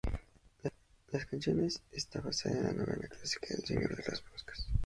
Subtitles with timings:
[1.11, 4.67] La canción está basada en la novela clásica de "El señor de las moscas".